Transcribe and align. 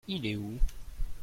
Il 0.07 0.25
est 0.25 0.35
où? 0.35 0.55